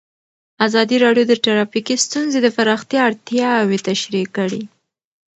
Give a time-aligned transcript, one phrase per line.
[0.67, 4.63] ازادي راډیو د ټرافیکي ستونزې د پراختیا اړتیاوې تشریح کړي.